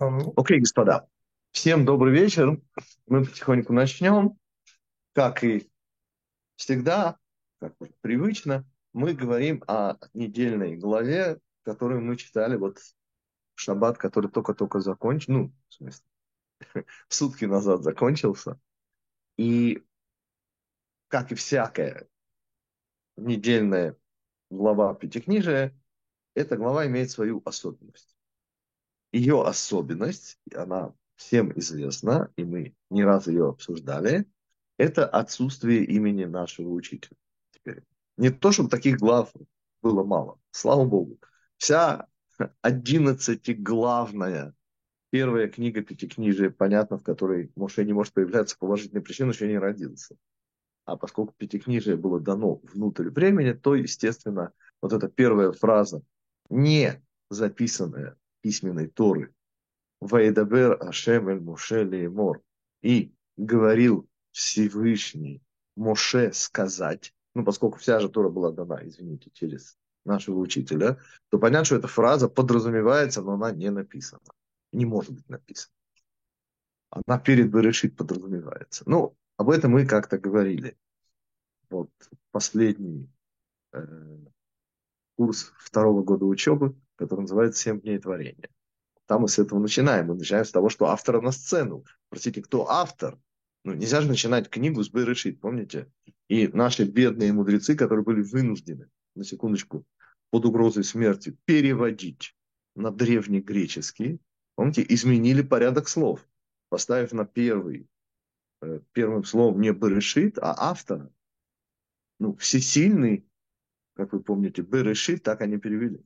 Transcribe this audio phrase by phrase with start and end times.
[0.00, 1.06] Окей, господа,
[1.50, 2.58] всем добрый вечер.
[3.06, 4.38] Мы потихоньку начнем.
[5.12, 5.70] Как и
[6.56, 7.18] всегда,
[7.58, 14.80] как привычно, мы говорим о недельной главе, которую мы читали вот в шаббат, который только-только
[14.80, 16.06] закончил, ну, в смысле,
[17.08, 18.58] сутки назад закончился.
[19.36, 19.84] И,
[21.08, 22.08] как и всякая
[23.18, 23.98] недельная
[24.48, 25.78] глава Пятикнижия,
[26.32, 28.16] эта глава имеет свою особенность.
[29.12, 34.26] Ее особенность, она всем известна, и мы не раз ее обсуждали,
[34.78, 37.16] это отсутствие имени нашего учителя.
[37.50, 37.82] Теперь.
[38.16, 39.32] Не то, чтобы таких глав
[39.82, 40.38] было мало.
[40.50, 41.18] Слава Богу.
[41.56, 42.06] Вся
[42.62, 44.54] одиннадцатиглавная
[45.10, 49.58] первая книга Пятикнижия, понятно, в которой Моше не может появляться по уважительной причине, что не
[49.58, 50.16] родился.
[50.84, 56.02] А поскольку Пятикнижие было дано внутрь времени, то, естественно, вот эта первая фраза,
[56.48, 59.34] не записанная письменной Торы,
[60.00, 62.42] Вайдабер Ашем эль Моше Леймор,
[62.82, 65.42] и говорил Всевышний
[65.76, 71.64] Моше сказать, ну, поскольку вся же Тора была дана, извините, через нашего учителя, то понятно,
[71.64, 74.22] что эта фраза подразумевается, но она не написана.
[74.72, 75.74] Не может быть написана.
[76.90, 78.82] Она перед Берешит подразумевается.
[78.86, 80.76] Ну, об этом мы как-то говорили.
[81.68, 81.90] Вот
[82.32, 83.08] последний
[83.72, 84.18] э,
[85.16, 88.50] курс второго года учебы, который называется «Семь дней творения».
[89.06, 90.08] Там мы с этого начинаем.
[90.08, 91.84] Мы начинаем с того, что автора на сцену.
[92.10, 93.18] Простите, кто автор?
[93.64, 95.90] Ну, нельзя же начинать книгу с Берешит, помните?
[96.28, 99.84] И наши бедные мудрецы, которые были вынуждены, на секундочку,
[100.30, 102.36] под угрозой смерти переводить
[102.76, 104.20] на древнегреческий,
[104.54, 106.28] помните, изменили порядок слов,
[106.68, 107.88] поставив на первый,
[108.60, 111.10] э, первым словом не Берешит, а автора.
[112.18, 113.24] Ну, всесильный,
[113.94, 116.04] как вы помните, Берешит, так они перевели.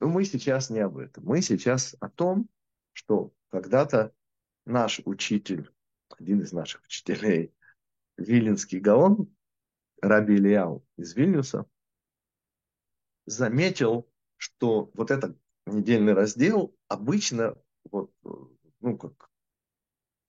[0.00, 1.24] Но мы сейчас не об этом.
[1.24, 2.48] Мы сейчас о том,
[2.92, 4.12] что когда-то
[4.64, 5.70] наш учитель,
[6.08, 7.54] один из наших учителей,
[8.16, 9.34] Виленский Гаон,
[10.00, 11.66] Раби Ильяу из Вильнюса,
[13.26, 17.56] заметил, что вот этот недельный раздел обычно,
[17.90, 18.12] вот,
[18.80, 19.30] ну, как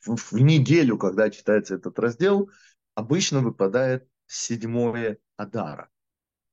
[0.02, 2.52] в, в неделю, когда читается этот раздел,
[2.96, 5.91] обычно выпадает седьмое Адара.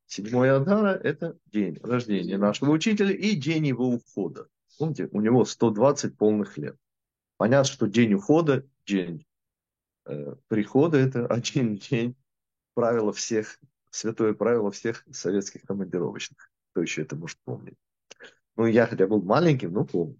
[0.09, 4.49] Седьмое Адара– это день рождения нашего учителя и день его ухода.
[4.79, 6.79] Помните, у него 120 полных лет.
[7.37, 9.27] Понятно, что день ухода, день
[10.07, 12.17] э, прихода– это один день
[12.73, 13.61] правила всех,
[13.91, 16.51] святое правило всех советских командировочных.
[16.71, 17.77] Кто еще это может помнить?
[18.57, 20.19] Ну, я хотя был маленьким, но помню.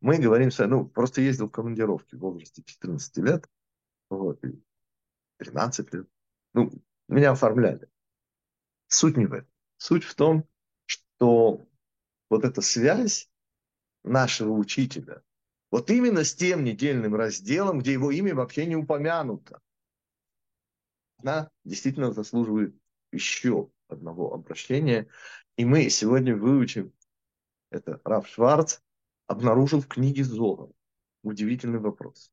[0.00, 3.46] Мы говорим, ну, просто ездил в командировки в возрасте 14 лет,
[4.08, 4.40] вот,
[5.36, 6.06] 13 лет.
[6.54, 6.72] Ну,
[7.08, 7.91] меня оформляли.
[8.92, 9.48] Суть не в этом.
[9.78, 10.46] Суть в том,
[10.84, 11.66] что
[12.28, 13.30] вот эта связь
[14.04, 15.22] нашего учителя,
[15.70, 19.62] вот именно с тем недельным разделом, где его имя вообще не упомянуто,
[21.16, 22.76] она действительно заслуживает
[23.12, 25.08] еще одного обращения.
[25.56, 26.92] И мы сегодня выучим
[27.70, 28.80] это Раф Шварц
[29.26, 30.68] обнаружил в книге Зора.
[31.22, 32.30] Удивительный вопрос.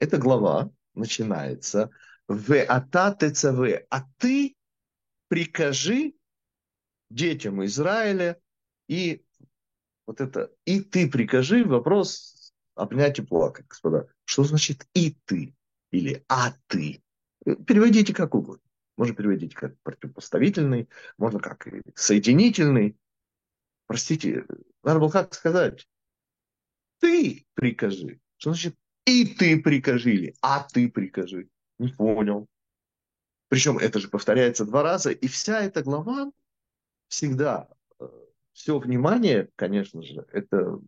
[0.00, 1.90] Эта глава начинается
[2.26, 4.56] в ата ТЦВ, а ты
[5.30, 6.12] прикажи
[7.08, 8.40] детям Израиля
[8.88, 9.24] и
[10.06, 14.08] вот это и ты прикажи вопрос обнять и плакать, господа.
[14.24, 15.54] Что значит и ты
[15.92, 17.00] или а ты?
[17.44, 18.68] Переводите как угодно.
[18.96, 22.98] Можно переводить как противопоставительный, можно как соединительный.
[23.86, 24.44] Простите,
[24.82, 25.88] надо было как сказать?
[26.98, 28.20] Ты прикажи.
[28.36, 28.74] Что значит
[29.06, 31.48] и ты прикажи или а ты прикажи?
[31.78, 32.48] Не понял.
[33.50, 36.30] Причем это же повторяется два раза, и вся эта глава
[37.08, 37.68] всегда,
[37.98, 38.08] э,
[38.52, 40.78] все внимание, конечно же, это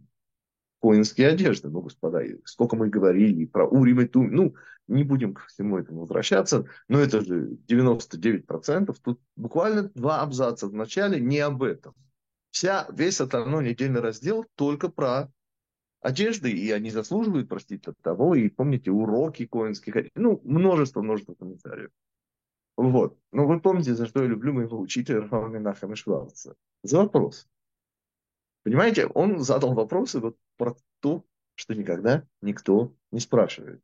[0.81, 1.71] коинские одежды.
[1.71, 4.31] Ну, господа, сколько мы говорили про Урим и Тум.
[4.31, 4.55] Ну,
[4.87, 8.97] не будем к всему этому возвращаться, но это же 99%.
[9.03, 11.95] Тут буквально два абзаца в начале не об этом.
[12.53, 15.33] Вся, весь остальной недельный раздел только про
[16.01, 18.37] одежды, и они заслуживают, простите, от того.
[18.37, 21.91] И помните, уроки коинских, ну, множество, множество комментариев.
[22.77, 23.19] Вот.
[23.33, 26.55] Но вы помните, за что я люблю моего учителя Рафаэля Менахема Шварца?
[26.83, 27.49] За вопрос.
[28.63, 31.25] Понимаете, он задал вопросы вот про то,
[31.55, 33.83] что никогда никто не спрашивает.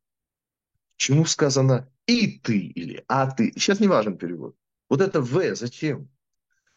[0.97, 3.53] Чему сказано «и ты» или «а ты»?
[3.53, 4.57] Сейчас не важен перевод.
[4.89, 6.09] Вот это «в» зачем?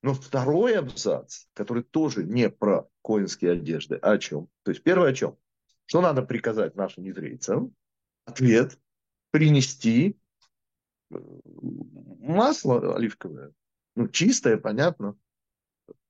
[0.03, 4.47] Но второй абзац, который тоже не про коинские одежды, а о чем?
[4.63, 5.37] То есть первое о чем?
[5.85, 7.75] Что надо приказать нашим еврейцам?
[8.25, 8.79] Ответ–
[9.31, 10.19] принести
[12.19, 13.51] масло оливковое.
[13.95, 15.17] Ну, чистое, понятно.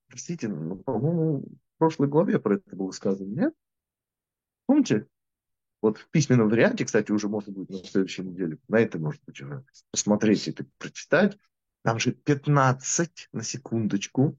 [0.08, 3.54] Простите, ну, по-моему, в прошлой главе про это было сказано, нет?
[4.66, 5.08] Помните?
[5.82, 9.42] Вот в письменном варианте, кстати, уже можно будет на следующей неделе, на это может быть
[9.42, 11.38] уже посмотреть и прочитать.
[11.84, 14.38] Там же 15, на секундочку,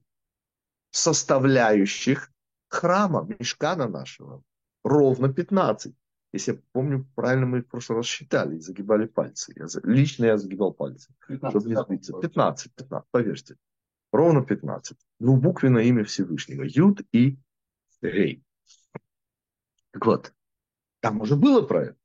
[0.91, 2.31] составляющих
[2.69, 4.41] храма, мешкана нашего.
[4.83, 5.93] Ровно 15.
[6.33, 9.53] Если я помню, правильно мы в прошлый раз считали и загибали пальцы.
[9.55, 12.19] Я, лично я загибал пальцы, 15, чтобы не сбиться.
[12.19, 13.55] 15, 15, поверьте.
[14.11, 14.97] Ровно 15.
[15.19, 16.63] Двубуквенное имя Всевышнего.
[16.63, 17.37] Юд и
[18.01, 18.43] Гей.
[19.91, 20.33] Так вот,
[21.01, 21.99] там уже было про это.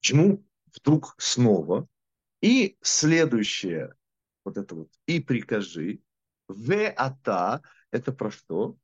[0.00, 0.44] Почему
[0.74, 1.88] вдруг снова?
[2.40, 3.94] И следующее,
[4.44, 6.00] вот это вот, и прикажи,
[6.48, 7.62] в ата,
[7.92, 8.76] это про что?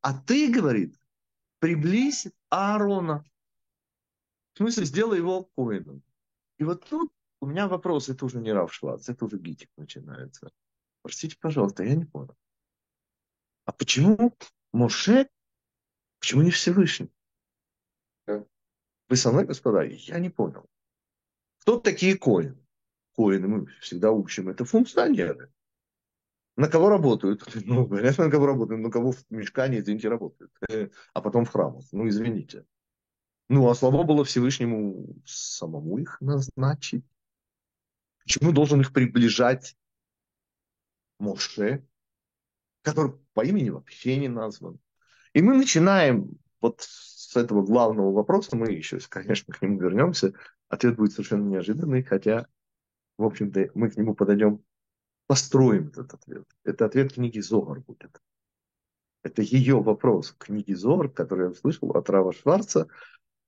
[0.00, 0.96] А ты, говорит,
[1.58, 3.24] приблизь Аарона.
[4.54, 6.02] В смысле, сделай его коином.
[6.58, 10.50] И вот тут у меня вопрос, это уже не Рав Швац, это уже Гитик начинается.
[11.02, 12.36] Простите, пожалуйста, я не понял.
[13.64, 14.36] А почему
[14.72, 15.28] Моше,
[16.20, 17.10] почему не Всевышний?
[18.26, 19.82] Вы со мной, господа?
[19.82, 20.66] Я не понял.
[21.58, 22.56] Кто такие коины?
[23.14, 24.48] Коины мы всегда учим.
[24.48, 25.52] Это функционеры.
[26.56, 27.42] На кого работают?
[27.66, 28.80] Ну, понятно, на кого работают.
[28.80, 30.52] На кого в мешкане, извините, работают.
[31.14, 31.84] А потом в храмах.
[31.92, 32.64] Ну, извините.
[33.48, 37.04] Ну, а слава было Всевышнему самому их назначить.
[38.22, 39.76] Почему должен их приближать
[41.18, 41.84] Моше,
[42.82, 44.78] который по имени вообще не назван?
[45.32, 50.34] И мы начинаем вот с этого главного вопроса, мы еще, конечно, к нему вернемся.
[50.68, 52.46] Ответ будет совершенно неожиданный, хотя,
[53.18, 54.62] в общем-то, мы к нему подойдем,
[55.26, 56.46] построим этот ответ.
[56.64, 58.20] Это ответ книги Зогар будет.
[59.22, 62.88] Это ее вопрос книги Зогар, который я услышал от Рава Шварца.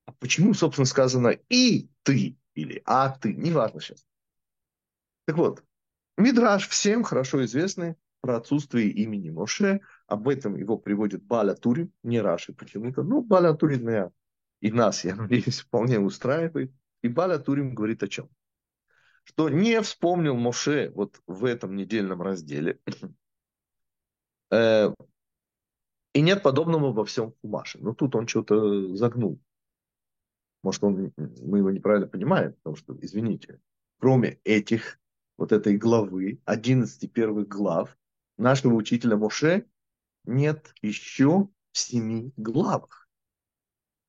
[0.07, 4.07] А почему, собственно, сказано «и ты» или «а ты», неважно сейчас.
[5.27, 5.65] Так вот,
[6.17, 12.21] Мидраш всем хорошо известный про отсутствие имени Моше– об этом его приводит Баля Турин, не
[12.21, 13.03] Раши почему-то.
[13.03, 14.11] Ну, Баля Турин меня
[14.61, 16.73] и нас, я надеюсь, вполне устраивает.
[17.03, 18.29] И Баля Турин говорит о чем?
[19.25, 22.79] Что не вспомнил Моше вот в этом недельном разделе.
[24.51, 24.95] Э,
[26.13, 27.79] и нет подобного во всем Хумаше.
[27.81, 29.41] Но тут он что-то загнул.
[30.65, 33.61] Может, он, мы его неправильно понимаем, потому что, извините,
[34.01, 34.99] кроме этих,
[35.37, 37.99] вот этой главы, 11 первых глав,
[38.39, 39.67] нашего учителя Моше
[40.25, 43.11] нет еще в семи главах.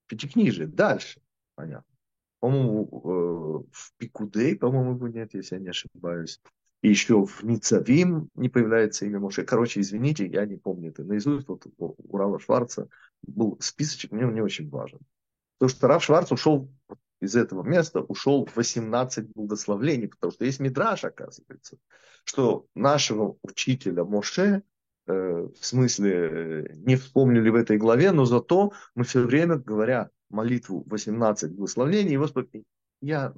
[0.07, 0.68] Пятикнижие.
[0.68, 1.22] Дальше.
[1.56, 1.94] Понятно.
[2.40, 6.40] По-моему, э, в Пикудей, по-моему, его нет, если я не ошибаюсь.
[6.81, 9.44] И еще в Ницавим не появляется имя Моше.
[9.44, 11.50] Короче, извините, я не помню это наизусть.
[11.50, 12.88] Вот у Рава Шварца
[13.24, 15.00] был списочек, мне он не очень важен.
[15.57, 16.69] Потому что Рав Шварц ушел
[17.22, 21.78] из этого места, ушел в 18 благословлений, потому что есть мидраж, оказывается,
[22.24, 24.63] что нашего учителя Моше
[25.07, 30.10] Э, в смысле э, не вспомнили в этой главе, но зато мы все время, говоря
[30.30, 32.63] молитву 18 благословений, Господи,
[33.02, 33.34] я,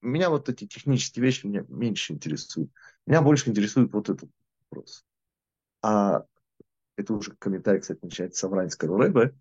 [0.00, 2.70] меня вот эти технические вещи меня меньше интересуют.
[3.06, 4.30] Меня больше интересует вот этот
[4.70, 5.04] вопрос.
[5.82, 6.24] А
[6.96, 9.34] это уже комментарий, кстати, начинается с Авранского Рэбе.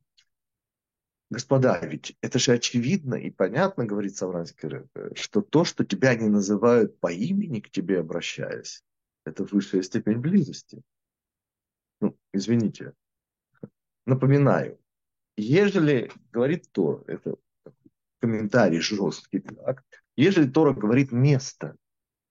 [1.29, 6.27] Господа, ведь это же очевидно и понятно, говорит Савранский Рэбе, что то, что тебя не
[6.27, 8.83] называют по имени, к тебе обращаясь,
[9.25, 10.81] это высшая степень близости
[11.99, 12.93] ну, извините,
[14.05, 14.79] напоминаю,
[15.37, 17.35] ежели говорит Тор, это
[18.19, 19.83] комментарий жесткий, так,
[20.15, 21.75] ежели Тора говорит место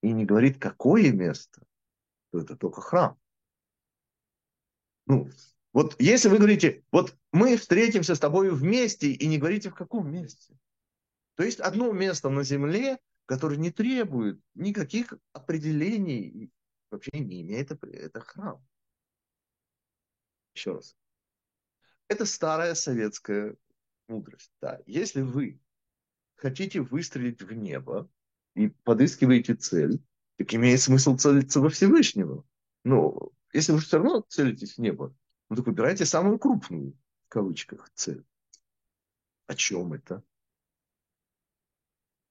[0.01, 1.61] и не говорит какое место,
[2.31, 3.17] то это только храм.
[5.07, 5.29] Ну,
[5.73, 10.11] вот если вы говорите, вот мы встретимся с тобой вместе и не говорите в каком
[10.11, 10.57] месте,
[11.35, 16.51] то есть одно место на земле, которое не требует никаких определений,
[16.89, 18.65] вообще не имеет, это храм.
[20.55, 20.97] Еще раз.
[22.07, 23.55] Это старая советская
[24.07, 24.51] мудрость.
[24.59, 24.81] Да.
[24.87, 25.61] Если вы
[26.35, 28.09] хотите выстрелить в небо
[28.55, 30.01] и подыскиваете цель,
[30.37, 32.43] так имеет смысл целиться во Всевышнего.
[32.83, 35.15] Но если вы все равно целитесь в небо,
[35.49, 38.25] ну так выбирайте самую крупную, в кавычках, цель.
[39.47, 40.23] О чем это?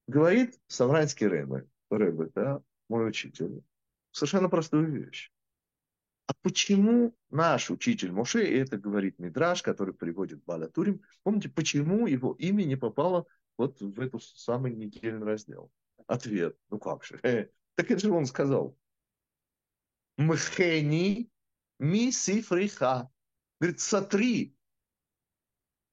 [0.07, 3.63] Говорит Савранский Рэбе, Рэбе да, мой учитель,
[4.13, 5.33] совершенно простую вещь.
[6.27, 12.07] А почему наш учитель Моше, и это говорит Мидраш, который приводит Баля Турим, помните, почему
[12.07, 15.73] его имя не попало вот в эту самый недельный раздел?
[16.07, 18.77] Ответ, ну как же, э, так это же он сказал.
[20.17, 21.31] Мхени
[21.79, 23.11] ми сифриха.
[23.61, 24.55] Говорит, сотри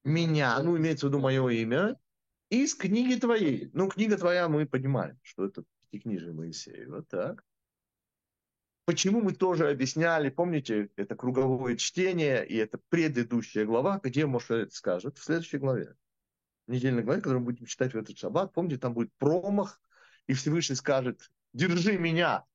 [0.04, 2.00] меня, ну имеется в виду мое имя,
[2.50, 3.70] из книги твоей.
[3.74, 5.63] Ну, книга твоя, мы понимаем, что это
[6.00, 6.88] книжие Моисея.
[6.88, 7.44] Вот так.
[8.86, 15.18] Почему мы тоже объясняли, помните, это круговое чтение, и это предыдущая глава, где Моше скажет
[15.18, 15.96] в следующей главе.
[16.68, 18.54] недельной главе, которую мы будем читать в этот шаббат.
[18.54, 19.82] Помните, там будет промах,
[20.27, 22.46] и Всевышний скажет, держи меня,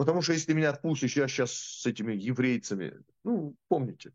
[0.00, 4.14] потому что если меня отпустишь, я сейчас с этими еврейцами, ну, помните,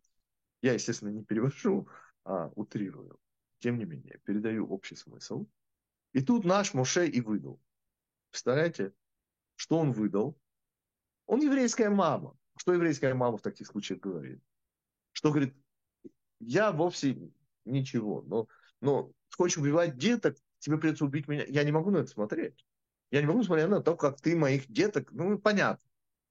[0.63, 1.87] я, естественно, не перевожу,
[2.23, 3.19] а утрирую.
[3.59, 5.45] Тем не менее, передаю общий смысл.
[6.11, 7.61] И тут наш Моше и выдал.
[8.31, 8.93] Представляете,
[9.57, 10.35] что он выдал?
[11.27, 12.35] Он еврейская мама.
[12.57, 14.41] Что еврейская мама в таких случаях говорит?
[15.11, 15.55] Что говорит,
[16.39, 17.31] я вовсе
[17.63, 18.47] ничего, но,
[18.81, 21.45] но хочешь убивать деток, тебе придется убить меня.
[21.47, 22.65] Я не могу на это смотреть.
[23.11, 25.87] Я не могу смотреть на то, как ты моих деток, ну, понятно.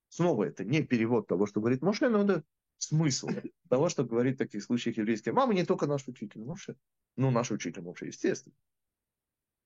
[0.09, 2.45] Снова это не перевод того, что говорит Моше, но это
[2.79, 3.29] смысл
[3.69, 6.77] того, что говорит в таких случаях еврейская мама, не только наш учитель Моше,
[7.17, 8.55] ну, наш учитель Моше, естественно.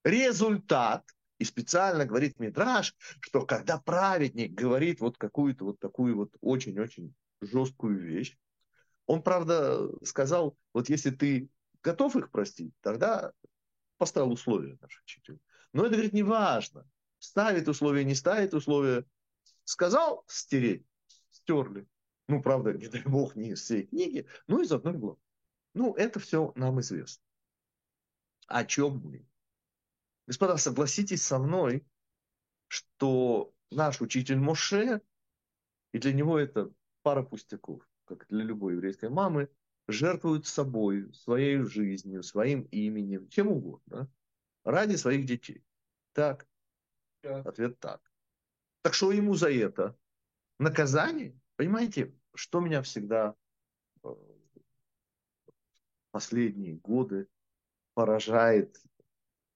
[0.04, 1.04] Результат,
[1.38, 7.98] и специально говорит Мидраш, что когда праведник говорит вот какую-то вот такую вот очень-очень жесткую
[7.98, 8.36] вещь,
[9.06, 11.48] он, правда, сказал, вот если ты
[11.82, 13.32] готов их простить, тогда
[13.96, 15.38] поставил условия наш учитель.
[15.72, 16.86] Но это, говорит, не важно.
[17.18, 19.04] Ставит условия, не ставит условия.
[19.64, 20.86] Сказал стереть,
[21.30, 21.86] стерли.
[22.28, 25.18] Ну, правда, не дай бог, не из всей книги, но из одной главы.
[25.74, 27.22] Ну, это все нам известно.
[28.46, 29.26] О чем мы?
[30.26, 31.86] Господа, согласитесь со мной,
[32.66, 35.00] что наш учитель Моше,
[35.92, 36.70] и для него это
[37.02, 39.50] пара пустяков, как для любой еврейской мамы,
[39.86, 44.10] жертвуют собой, своей жизнью, своим именем, чем угодно,
[44.64, 45.64] ради своих детей.
[46.12, 46.46] Так?
[47.22, 48.00] Ответ так.
[48.82, 49.96] Так что ему за это?
[50.58, 51.38] Наказание?
[51.56, 53.34] Понимаете, что меня всегда
[54.04, 54.14] э,
[56.10, 57.28] последние годы
[57.94, 58.80] поражает,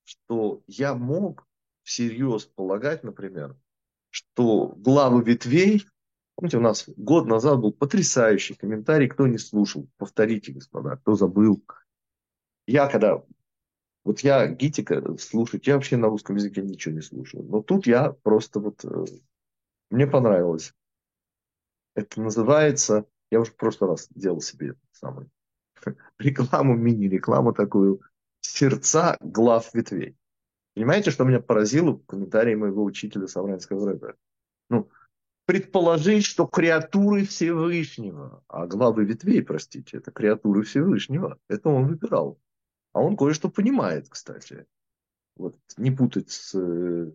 [0.04, 1.47] что я мог
[1.83, 3.57] всерьез полагать, например,
[4.11, 5.85] что главы ветвей
[6.35, 11.62] Помните, у нас год назад был потрясающий комментарий, кто не слушал, повторите, господа, кто забыл.
[12.66, 13.23] Я когда,
[14.05, 17.45] вот я гитика слушать, я вообще на русском языке ничего не слушаю.
[17.45, 19.05] Но тут я просто вот, э,
[19.91, 20.75] мне понравилось.
[21.95, 25.29] Это называется, я уже в прошлый раз делал себе самый
[26.19, 28.01] рекламу, мини-рекламу такую,
[28.41, 30.17] сердца глав ветвей.
[30.75, 34.15] Понимаете, что меня поразило в комментарии моего учителя Савранского рэпа?
[34.71, 34.89] Ну,
[35.45, 42.41] предположить, что креатуры Всевышнего, а главы ветвей, простите, это креатуры Всевышнего, это он выбирал.
[42.93, 44.67] А он кое-что понимает, кстати.
[45.37, 47.13] Вот не путать с э,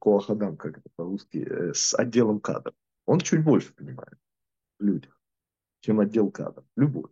[0.00, 2.74] Коахадам, как это по-русски, э, с отделом кадров.
[3.04, 4.18] Он чуть больше понимает
[4.78, 5.20] в людях,
[5.80, 6.64] чем отдел кадров.
[6.76, 7.10] Любой.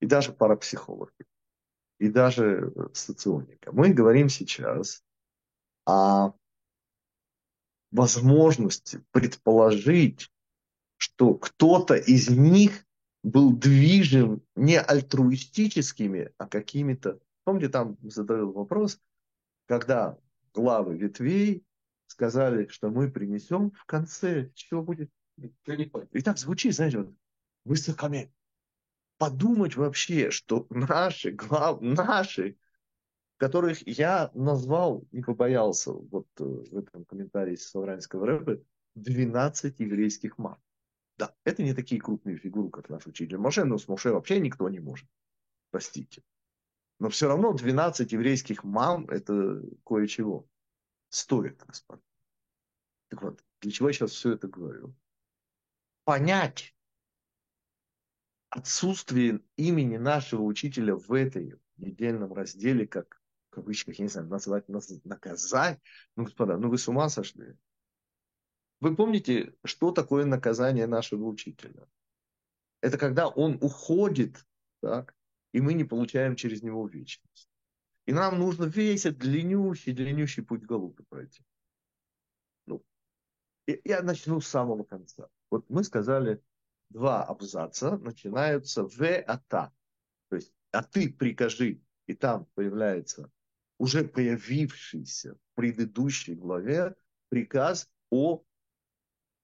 [0.00, 1.12] И даже парапсихологи.
[1.98, 3.72] И даже соционика.
[3.72, 5.04] Мы говорим сейчас
[5.86, 6.32] о
[7.90, 10.32] возможности предположить,
[10.96, 12.84] что кто-то из них
[13.24, 17.18] был движим не альтруистическими, а какими-то...
[17.44, 19.00] Помните, там задал вопрос,
[19.66, 20.18] когда
[20.52, 21.64] главы ветвей
[22.06, 25.10] сказали, что мы принесем в конце, что будет?
[25.36, 27.14] И так звучит, знаете, вот,
[27.64, 28.32] высокомерие.
[29.16, 32.56] Подумать вообще, что наши глав, наши
[33.38, 38.58] которых я назвал, не побоялся вот э, в этом комментарии Савранского рэпа,
[38.96, 40.58] 12 еврейских мам.
[41.16, 44.68] Да, это не такие крупные фигуры, как наш учитель Моше, но с Моше вообще никто
[44.68, 45.08] не может.
[45.70, 46.22] Простите.
[46.98, 50.48] Но все равно 12 еврейских мам– это кое-чего.
[51.08, 52.02] Стоит, господа.
[53.08, 54.94] Так вот, для чего я сейчас все это говорю?
[56.04, 56.74] Понять
[58.50, 63.20] отсутствие имени нашего учителя в этой недельном разделе, как
[63.54, 64.68] кавычках, я не знаю, назвать,
[65.04, 65.80] наказать.
[66.16, 67.56] Ну, господа, ну вы с ума сошли.
[68.84, 71.88] Вы помните, что такое наказание нашего учителя?
[72.82, 74.46] Это когда он уходит,
[74.82, 75.14] так,
[75.52, 77.48] и мы не получаем через него вечность.
[78.04, 81.42] И нам нужно весь этот длиннющий, длиннющий путь голубы пройти.
[82.66, 82.84] Ну,
[83.66, 85.30] я начну с самого конца.
[85.50, 86.42] Вот мы сказали,
[86.90, 89.72] два абзаца начинаются в ата.
[90.28, 93.30] То есть, а ты прикажи, и там появляется
[93.78, 96.94] уже появившийся в предыдущей главе
[97.30, 98.44] приказ о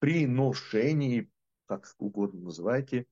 [0.01, 1.31] приношении,
[1.67, 3.07] как угодно называйте,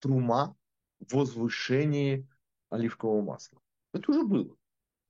[0.00, 0.56] трума,
[0.98, 2.28] возвышении
[2.70, 3.60] оливкового масла.
[3.92, 4.56] Это уже было.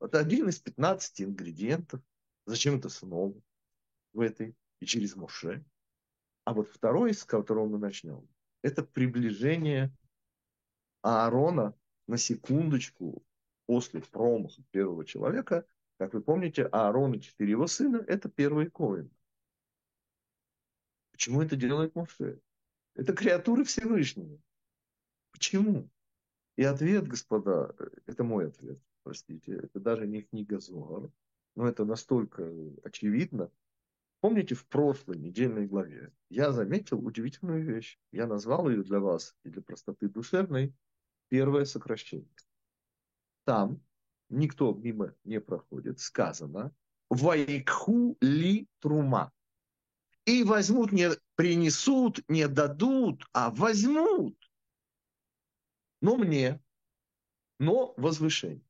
[0.00, 2.02] Это один из 15 ингредиентов.
[2.46, 3.34] Зачем это снова
[4.12, 5.64] в этой и через Моше?
[6.44, 8.28] А вот второй, с которого мы начнем,
[8.62, 9.96] это приближение
[11.00, 11.74] Аарона
[12.06, 13.24] на секундочку
[13.66, 15.66] после промаха первого человека,
[15.98, 19.10] как вы помните, Аарон и четыре его сына– это первые коины.
[21.14, 22.40] Почему это делает Моше?
[22.96, 24.36] Это креатуры Всевышнего.
[25.30, 25.88] Почему?
[26.56, 27.72] И ответ, господа,
[28.06, 31.12] это мой ответ, простите, это даже не книга Зоар,
[31.54, 32.52] но это настолько
[32.82, 33.48] очевидно.
[34.20, 37.96] Помните, в прошлой недельной главе я заметил удивительную вещь.
[38.10, 40.74] Я назвал ее для вас и для простоты душевной
[41.28, 42.34] первое сокращение.
[43.44, 43.80] Там
[44.30, 46.74] никто мимо не проходит, сказано
[47.08, 49.32] «Вайкху ли трума».
[50.26, 54.38] И возьмут, не принесут, не дадут, а возьмут.
[56.00, 56.62] Но мне,
[57.58, 58.64] но возвышение.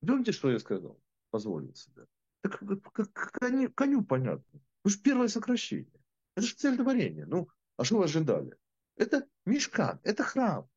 [0.00, 1.00] Помните, что я сказал?
[1.30, 2.06] Позволил себе.
[2.42, 4.60] Так как, коню, коню понятно.
[4.84, 6.00] Ну же первое сокращение.
[6.36, 7.26] Это же творения.
[7.26, 8.56] Ну, а что вы ожидали?
[8.96, 10.68] Это мешкан, это храм.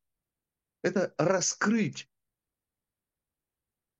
[0.81, 2.09] Это раскрыть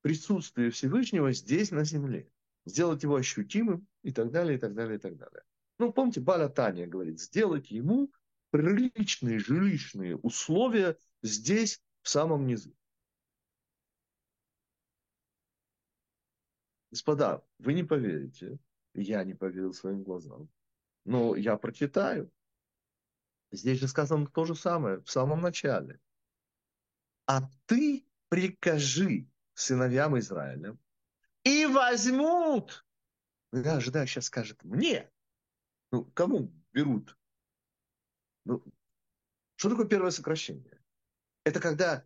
[0.00, 2.30] присутствие Всевышнего здесь, на земле.
[2.64, 5.42] Сделать его ощутимым и так далее, и так далее, и так далее.
[5.78, 8.12] Ну, помните, Баля Таня говорит, сделать ему
[8.50, 12.74] приличные жилищные условия здесь, в самом низу.
[16.90, 18.58] Господа, вы не поверите,
[18.94, 20.48] я не поверил своим глазам,
[21.04, 22.32] но я прочитаю.
[23.50, 26.00] Здесь же сказано то же самое в самом начале.
[27.26, 30.78] А ты прикажи сыновьям Израиля
[31.44, 32.86] и возьмут.
[33.52, 35.10] Я ожидаю, сейчас скажет мне.
[35.90, 37.16] Ну, кому берут?
[38.44, 38.62] Ну,
[39.56, 40.80] что такое первое сокращение?
[41.44, 42.04] Это когда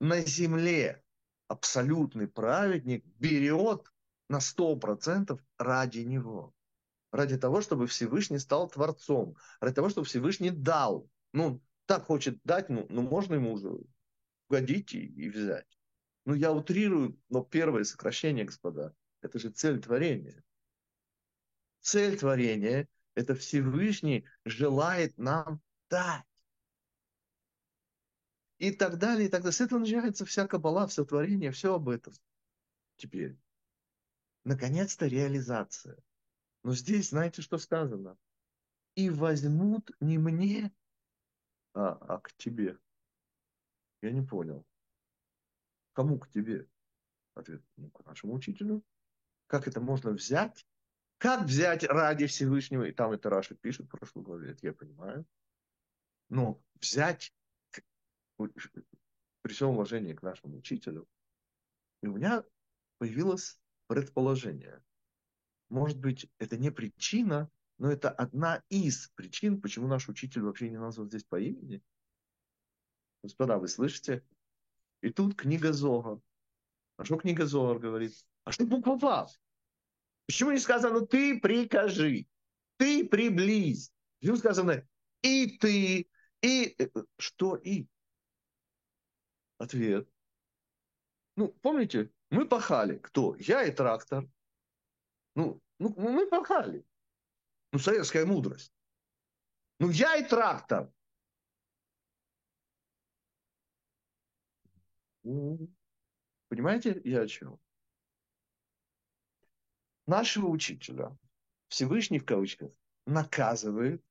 [0.00, 1.02] на земле
[1.48, 3.92] абсолютный праведник берет
[4.28, 6.54] на 100% ради него.
[7.10, 9.36] Ради того, чтобы Всевышний стал Творцом.
[9.60, 11.08] Ради того, чтобы Всевышний дал.
[11.32, 13.70] Ну, так хочет дать, ну, ну можно ему уже
[14.48, 15.66] угодить и, и взять.
[16.24, 20.42] Ну, я утрирую, но первое сокращение, господа, это же цель творения.
[21.82, 25.60] Цель творения– это Всевышний желает нам
[25.90, 26.24] дать
[28.58, 29.52] и так далее, и так далее.
[29.52, 32.14] С этого начинается вся кабала, все творение, все об этом.
[32.96, 33.36] Теперь,
[34.44, 35.98] наконец-то реализация.
[36.62, 38.16] Но здесь, знаете, что сказано?
[38.94, 40.72] И возьмут не мне,
[41.74, 42.78] а, а к тебе.
[44.00, 44.64] Я не понял.
[45.94, 46.68] Кому к тебе?
[47.34, 48.84] Ответ, ну, к нашему учителю.
[49.48, 50.64] Как это можно взять?
[51.22, 52.82] Как взять ради Всевышнего?
[52.82, 55.24] И там это Раша пишет в прошлой главе, это я понимаю.
[56.28, 57.32] Но взять
[58.36, 61.06] при всем уважении к нашему учителю,
[62.02, 62.44] и у меня
[62.98, 64.82] появилось предположение.
[65.68, 70.78] Может быть, это не причина, но это одна из причин, почему наш учитель вообще не
[70.78, 71.84] назван здесь по имени.
[73.22, 74.26] Господа, вы слышите?
[75.02, 76.20] И тут книга Зога.
[76.96, 78.12] А что книга Зогар говорит?
[78.42, 79.30] А что буква Вав?
[80.26, 82.26] Почему не сказано «ты прикажи»,
[82.76, 83.92] «ты приблизь»?
[84.20, 84.86] Почему сказано
[85.22, 86.08] «и ты»,
[86.42, 86.76] «и...»
[87.18, 87.86] Что «и»?
[89.58, 90.08] Ответ.
[91.36, 92.98] Ну, помните, мы пахали.
[92.98, 93.36] Кто?
[93.36, 94.28] Я и трактор.
[95.34, 96.84] Ну, ну мы пахали.
[97.72, 98.72] Ну, советская мудрость.
[99.78, 100.92] Ну, я и трактор.
[106.48, 107.58] Понимаете, я о чем?
[110.06, 111.16] Нашего учителя,
[111.68, 112.72] Всевышний в кавычках,
[113.06, 114.04] наказывает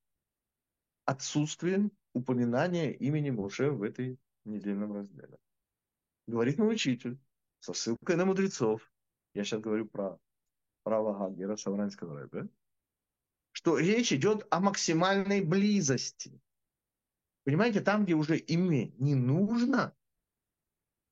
[1.06, 5.38] отсутствием упоминания имени Моше в этой недельном разделе.
[6.28, 7.20] Говорит мой учитель
[7.60, 8.82] со ссылкой на мудрецов.
[9.34, 10.18] Я сейчас говорю про
[10.84, 12.50] право Гагера Савранского рэбе,
[13.52, 16.42] что речь идет о максимальной близости.
[17.44, 19.96] Понимаете, там, где уже имя не нужно,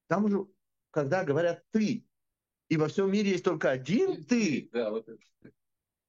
[0.07, 0.47] там уже,
[0.91, 2.05] когда говорят «ты»,
[2.69, 5.21] и во всем мире есть только один «ты», да, вот это.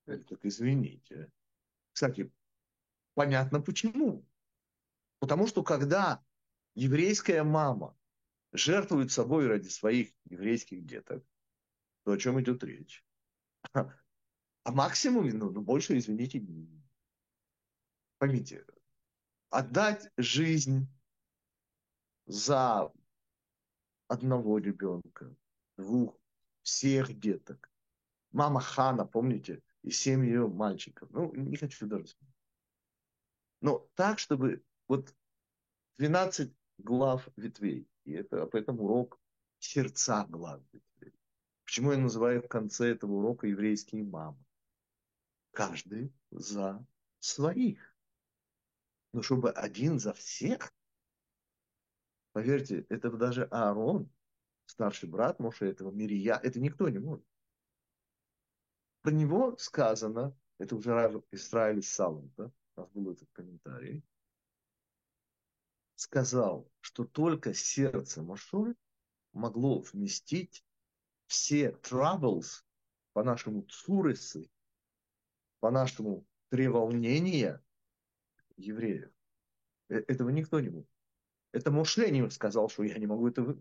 [0.04, 1.32] Так извините.
[1.92, 2.30] Кстати,
[3.14, 4.26] понятно почему.
[5.18, 6.24] Потому что когда
[6.74, 7.96] еврейская мама
[8.52, 11.24] жертвует собой ради своих еврейских деток,
[12.04, 13.04] то о чем идет речь?
[13.72, 16.44] А максимуме, ну, ну больше, извините,
[18.18, 18.66] поймите,
[19.48, 20.88] отдать жизнь
[22.26, 22.92] за
[24.08, 25.34] одного ребенка,
[25.76, 26.19] двух,
[26.62, 27.70] всех деток.
[28.32, 31.10] Мама Хана, помните, и семь ее мальчиков.
[31.10, 32.14] Ну, не хочу даже.
[33.60, 35.14] Но так, чтобы вот
[35.98, 37.88] 12 глав ветвей.
[38.04, 39.20] И это поэтому урок
[39.58, 41.14] сердца глав ветвей.
[41.64, 44.42] Почему я называю в конце этого урока еврейские мамы?
[45.52, 46.84] Каждый за
[47.18, 47.94] своих.
[49.12, 50.72] Но чтобы один за всех,
[52.32, 54.10] поверьте, это даже Аарон,
[54.70, 57.26] старший брат Моше этого Мирия, это никто не может.
[59.02, 62.52] Про него сказано, это уже Рав Израиль Салом, да?
[62.76, 64.04] у нас был этот комментарий,
[65.94, 68.74] сказал, что только сердце Моше
[69.32, 70.64] могло вместить
[71.26, 72.62] все troubles,
[73.12, 74.50] по-нашему цуресы,
[75.60, 77.62] по-нашему треволнения
[78.56, 79.10] евреев.
[79.88, 80.86] Э, этого никто не мог.
[81.52, 83.58] Это Моше не сказал, что я не могу это.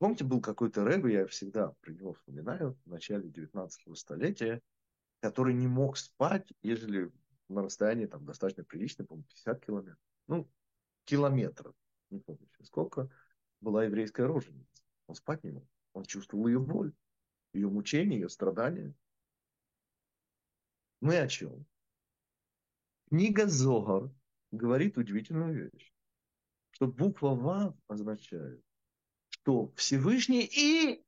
[0.00, 4.62] Помните, был какой-то рэб, я всегда про него вспоминаю, в начале 19 столетия,
[5.20, 7.12] который не мог спать, ежели
[7.50, 9.98] на расстоянии там достаточно прилично, по-моему, 50 километров.
[10.26, 10.50] Ну,
[11.04, 11.74] километров,
[12.08, 13.10] не помню сколько,
[13.60, 14.82] была еврейская роженица.
[15.06, 15.68] Он спать не мог.
[15.92, 16.94] Он чувствовал ее боль,
[17.52, 18.94] ее мучение, ее страдания.
[21.02, 21.66] Мы о чем?
[23.10, 24.10] Книга Зогар
[24.50, 25.92] говорит удивительную вещь,
[26.70, 28.64] что буква Вав означает
[29.42, 31.04] что Всевышний и,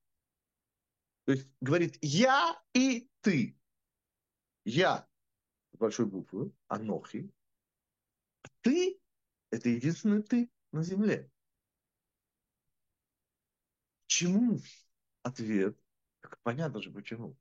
[1.24, 3.56] то есть говорит, я и ты.
[4.64, 5.08] Я
[5.72, 7.30] большой буквы, Анохи.
[8.62, 9.00] Ты–
[9.50, 11.30] это единственный ты на земле.
[14.06, 14.58] Чему
[15.22, 15.76] ответ?
[16.20, 17.36] Так понятно же почему.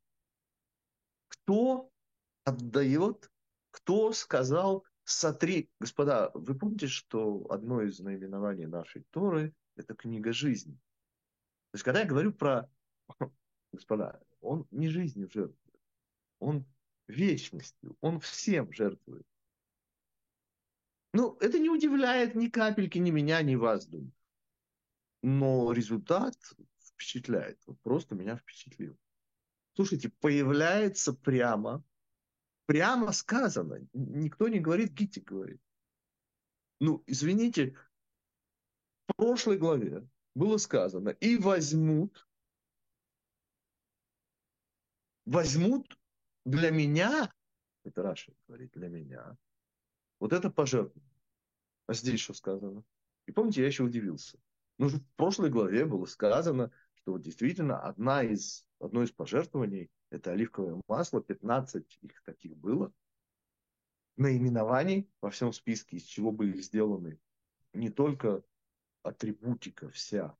[1.27, 1.91] Кто
[2.43, 3.31] отдает,
[3.71, 5.71] кто сказал сотри.
[5.79, 10.73] Господа, вы помните, что одно из наименований нашей Торы– это книга жизни.
[11.71, 12.69] То есть, когда я говорю про,
[13.71, 15.79] господа, он не жизнью жертвует,
[16.39, 16.65] он
[17.07, 19.25] вечностью, он всем жертвует.
[21.13, 24.13] Ну, это не удивляет ни капельки ни меня, ни вас, думаю.
[25.21, 26.35] Но результат
[26.79, 27.59] впечатляет.
[27.67, 28.97] Вот просто меня впечатлил.
[29.75, 31.83] Слушайте, появляется прямо,
[32.65, 33.79] прямо сказано.
[33.93, 35.61] Никто не говорит, Гити говорит.
[36.79, 37.75] Ну, извините,
[39.21, 40.03] прошлой главе
[40.33, 42.27] было сказано, и возьмут,
[45.25, 45.99] возьмут
[46.43, 47.31] для меня,
[47.83, 49.37] это Раша говорит, для меня,
[50.19, 51.13] вот это пожертвование.
[51.85, 52.83] А здесь что сказано?
[53.27, 54.39] И помните, я еще удивился.
[54.79, 60.31] Ну, в прошлой главе было сказано, что вот действительно одна из, одно из пожертвований– это
[60.31, 62.91] оливковое масло, 15 их таких было,
[64.17, 67.19] наименований во всем списке, из чего были сделаны
[67.73, 68.43] не только
[69.03, 70.37] атрибутика вся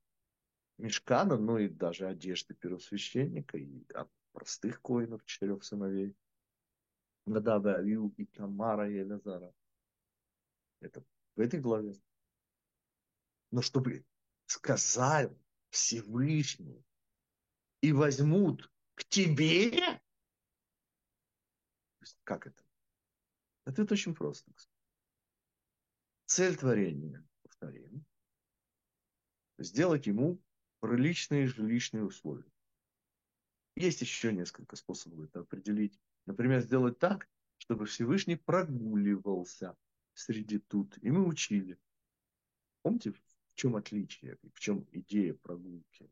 [0.78, 3.84] мешкана, но и даже одежды первосвященника и
[4.32, 6.16] простых коинов, четырех сыновей.
[7.26, 9.54] Надава, Авиу и Тамара и Элязара.
[10.80, 11.04] Это
[11.36, 11.94] в этой главе.
[13.52, 14.04] Но чтобы
[14.46, 15.38] сказал
[15.70, 16.84] Всевышний
[17.80, 20.00] и возьмут к тебе,
[22.24, 22.62] как это?
[23.64, 24.50] Это очень просто.
[26.26, 28.04] Цель творения, повторим,
[29.62, 30.40] сделать ему
[30.80, 32.50] приличные жилищные условия.
[33.76, 35.98] Есть еще несколько способов это определить.
[36.26, 39.76] Например, сделать так, чтобы Всевышний прогуливался
[40.14, 40.98] среди тут.
[40.98, 41.78] И мы учили.
[42.82, 46.10] Помните, в чем отличие, в чем идея прогулки?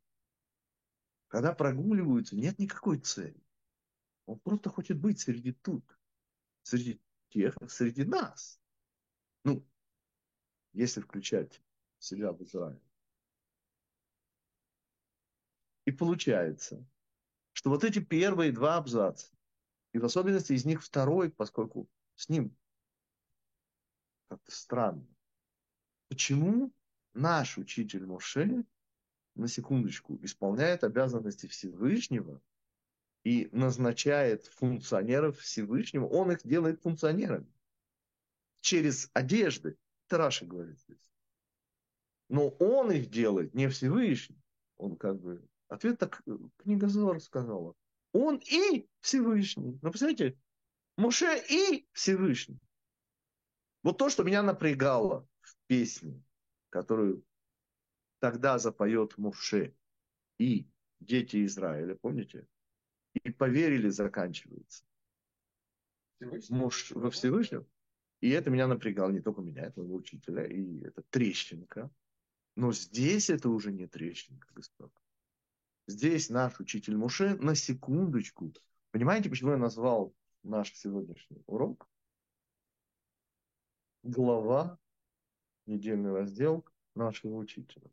[1.29, 3.43] Когда прогуливаются, нет никакой цели.
[4.27, 5.85] Он просто хочет быть среди тут,
[6.63, 8.61] среди тех, среди нас.
[9.45, 9.67] Ну,
[10.73, 11.63] если включать
[11.99, 12.90] себя в Израиль.
[15.91, 16.87] И получается,
[17.51, 19.27] что вот эти первые два абзаца,
[19.93, 22.57] и в особенности из них второй, поскольку с ним
[24.29, 25.05] как-то странно.
[26.07, 26.73] Почему
[27.13, 28.65] наш учитель Моше,
[29.35, 32.41] на секундочку, исполняет обязанности Всевышнего
[33.25, 37.53] и назначает функционеров Всевышнего, он их делает функционерами.
[38.61, 39.77] Через одежды.
[40.07, 41.11] Тараши говорит здесь.
[42.29, 44.41] Но он их делает не Всевышний.
[44.77, 47.75] Он как бы Ответ так э, книга Зор сказала.
[48.13, 49.79] Он и Всевышний.
[49.81, 50.37] Ну, представляете,
[50.97, 52.59] Муше и Всевышний.
[53.85, 56.23] Вот то, что меня напрягало в песне,
[56.71, 57.25] которую
[58.19, 59.75] тогда запоет Муше
[60.39, 60.67] и
[60.99, 62.49] дети Израиля, помните?
[63.15, 64.85] И поверили, заканчивается.
[66.17, 66.57] Всевышний?
[66.57, 67.65] Муж во Всевышнем.
[68.21, 71.91] И это меня напрягало, не только меня, это учителя, и это трещинка.
[72.57, 75.00] Но здесь это уже не трещинка, господа.
[75.91, 78.55] Здесь наш учитель Муше на секундочку.
[78.93, 81.89] Понимаете, почему я назвал наш сегодняшний урок?
[84.05, 84.79] Глава,
[85.67, 87.91] недельный раздел нашего учителя.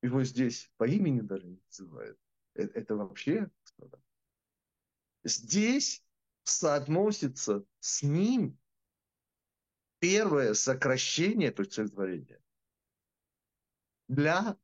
[0.00, 2.18] Его здесь по имени даже не называют.
[2.54, 3.50] Это, это вообще.
[5.24, 6.02] Здесь
[6.44, 8.58] соотносится с ним
[9.98, 11.90] первое сокращение, то есть цель
[14.08, 14.56] для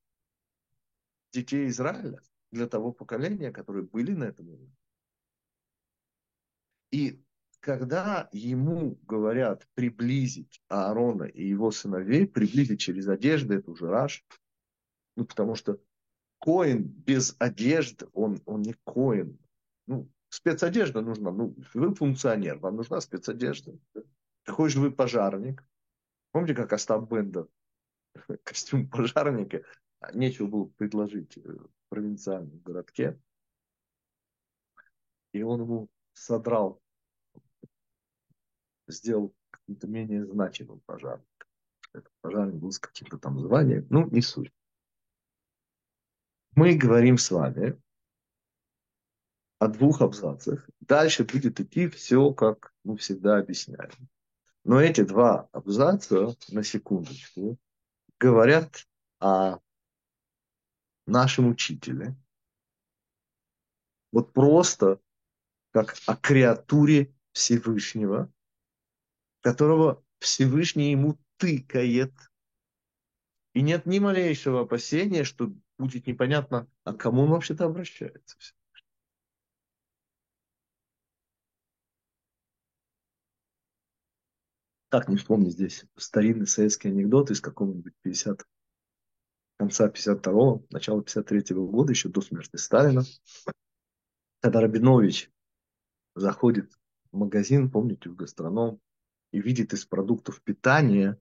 [1.33, 4.75] детей Израиля, для того поколения, которые были на этом уровне.
[6.91, 7.23] И
[7.61, 14.25] когда ему говорят приблизить Аарона и его сыновей, приблизить через одежды, это уже раш,
[15.17, 15.79] ну, потому что
[16.39, 19.39] коин без одежды, он, он не коин.
[19.87, 21.33] Ну, спецодежда нужна.
[21.33, 23.77] Ну, вы функционер, вам нужна спецодежда.
[24.45, 25.65] Какой же вы пожарник?
[26.31, 27.49] Помните, как Остап Бендер?
[28.45, 29.63] Костюм пожарника.
[30.13, 33.21] Нечего было предложить в провинциальном городке.
[35.33, 36.81] И он ему содрал,
[38.87, 41.49] сделал каким-то менее значимым пожарником.
[41.93, 43.87] Этот пожарник был с каким-то там званием.
[43.91, 44.53] Ну, не суть.
[46.53, 47.81] Мы говорим с вами
[49.59, 50.69] о двух абзацах.
[50.81, 53.91] Дальше будет идти все, как мы всегда объясняем.
[54.65, 57.59] Но эти два абзаца, на секундочку,
[58.19, 58.87] говорят
[59.19, 59.59] о
[61.09, 62.17] нашем учителе.
[64.13, 65.01] Вот просто
[65.71, 68.33] как о креатуре Всевышнего,
[69.41, 72.13] которого Всевышний ему тыкает.
[73.55, 78.37] И нет ни малейшего опасения, что будет непонятно, а кому он вообще-то обращается.
[84.91, 88.47] Как не вспомнить здесь старинный советский анекдот из какого-нибудь 50
[89.59, 93.03] конца 52-го, начала 53-го года, еще до смерти Сталина,
[94.41, 95.31] когда Рабинович
[96.15, 96.73] заходит
[97.11, 98.81] в магазин, помните, в гастроном,
[99.33, 101.19] и видит из продуктов питания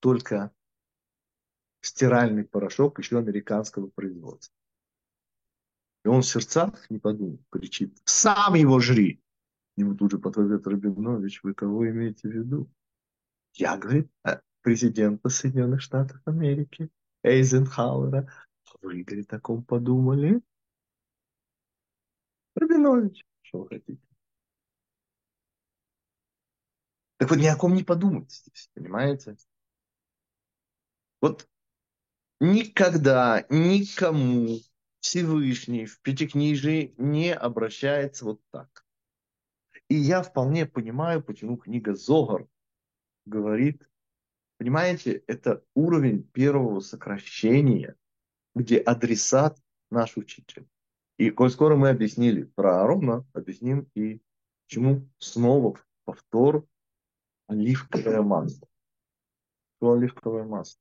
[0.00, 0.52] только
[1.80, 4.54] стиральный порошок еще американского производства.
[6.04, 9.22] И он в сердцах, не подумал, кричит, сам его жри.
[9.76, 12.70] Ему тут же подходит Рабинович, вы кого имеете в виду?
[13.54, 16.90] Я, говорит, «Э, президента Соединенных Штатов Америки,
[17.24, 18.30] Эйзенхауэра.
[18.82, 20.40] Вы, говорит, о ком подумали?
[22.54, 24.00] Рабинович, что вы хотите?
[27.16, 29.36] Так вот, ни о ком не подумайте здесь, понимаете?
[31.20, 31.48] Вот
[32.40, 34.58] никогда никому
[35.00, 38.84] Всевышний в Пятикнижии не обращается вот так.
[39.88, 42.46] И я вполне понимаю, почему книга Зогар
[43.24, 43.82] говорит,
[44.64, 47.98] понимаете, это уровень первого сокращения,
[48.54, 50.66] где адресат наш учитель.
[51.18, 54.22] И коль скоро мы объяснили про Аарона, объясним и
[54.64, 56.66] почему снова повтор
[57.46, 58.66] оливковое масло.
[59.76, 60.80] Что оливковое масло?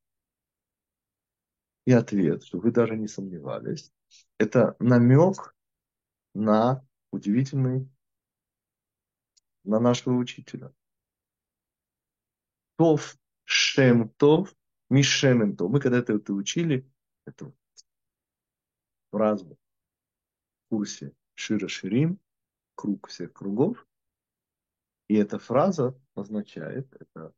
[1.85, 3.91] И ответ, что вы даже не сомневались,
[4.37, 5.57] это намек
[6.33, 7.89] на удивительный,
[9.65, 10.73] на нашего учителя.
[12.77, 13.22] Тов Шем
[14.17, 14.55] Тов
[14.89, 15.71] Мишемен Тов.
[15.71, 16.89] Мы когда-то это учили,
[17.25, 17.55] эту
[19.11, 19.57] фразу
[20.65, 22.19] в курсе Шира Ширим,
[22.75, 23.87] круг всех кругов.
[25.07, 27.33] И эта фраза означает, это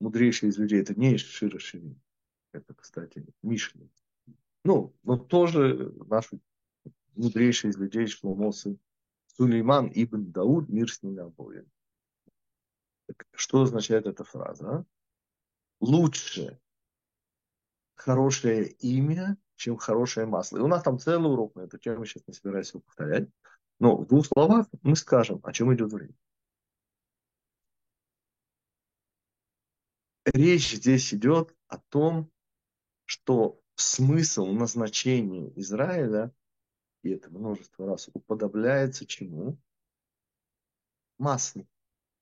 [0.00, 2.00] мудрейший из людей, это не Шира Ширим,
[2.52, 3.90] это, кстати, Мишли.
[4.64, 6.30] Ну, но тоже наш
[7.14, 8.52] мудрейший из людей Шломо
[9.26, 11.70] Сулейман ибн Дауд, мир с ними обоим.
[13.32, 14.84] Что означает эта фраза?
[15.80, 16.60] Лучше
[17.94, 20.58] хорошее имя, чем хорошее масло.
[20.58, 23.28] И у нас там целый урок на эту тему, сейчас не собираюсь его повторять.
[23.78, 26.16] Но в двух словах мы скажем, о чем идет речь.
[30.24, 32.30] Речь здесь идет о том,
[33.04, 36.32] что смысл назначения Израиля,
[37.02, 39.58] и это множество раз, уподобляется чему?
[41.16, 41.66] Маслу.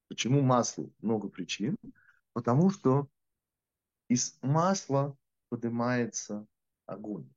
[0.08, 0.92] Почему маслу?
[1.00, 1.76] Много причин.
[2.32, 3.08] Потому что
[4.08, 5.16] из масла
[5.48, 6.46] поднимается
[6.86, 7.28] огонь.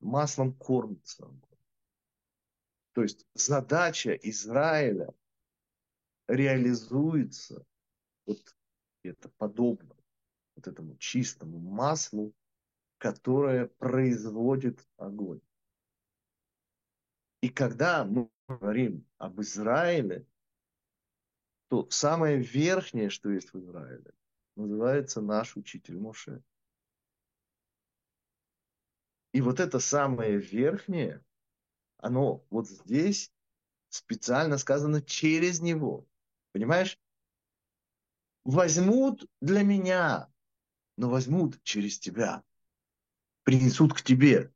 [0.00, 1.58] Маслом кормится огонь.
[2.92, 5.14] То есть задача Израиля
[6.28, 7.64] реализуется,
[8.26, 8.56] вот
[9.02, 9.94] это подобно
[10.56, 12.34] вот этому чистому маслу,
[12.98, 15.40] которое производит огонь.
[17.42, 20.26] И когда мы говорим об Израиле,
[21.68, 24.12] то самое верхнее, что есть в Израиле,
[24.56, 26.42] называется наш учитель Моше.
[29.32, 31.22] И вот это самое верхнее,
[31.98, 33.32] оно вот здесь
[33.88, 36.06] специально сказано через него.
[36.52, 36.98] Понимаешь?
[38.44, 40.32] Возьмут для меня,
[40.96, 42.42] но возьмут через тебя.
[43.42, 44.52] Принесут к тебе.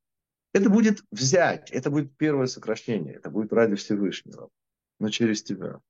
[0.52, 4.50] Это будет взять, это будет первое сокращение, это будет ради Всевышнего,
[4.98, 5.80] но через тебя.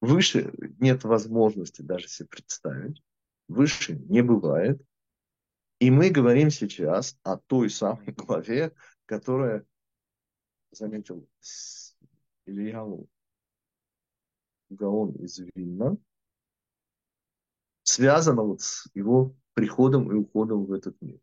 [0.00, 3.02] Выше нет возможности даже себе представить.
[3.48, 4.80] Выше не бывает.
[5.78, 8.74] И мы говорим сейчас о той самой главе,
[9.06, 9.64] которая,
[10.70, 11.28] заметил
[12.46, 13.08] Ильяу,
[14.70, 15.96] Гаон из Вильна
[17.82, 21.18] связано вот с его приходом и уходом в этот мир.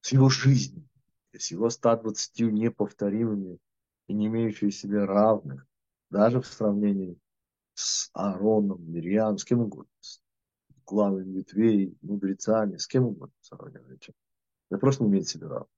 [0.00, 0.88] С его жизнью,
[1.32, 3.58] с его 120 неповторимыми
[4.08, 5.66] и не имеющими себе равных,
[6.10, 7.16] даже в сравнении
[7.76, 10.20] с Аароном, Мирьям, с кем угодно, с
[10.86, 14.14] главами ветвей, мудрецами, с кем угодно сравниваете.
[14.70, 15.68] Это просто не имеет себе равных.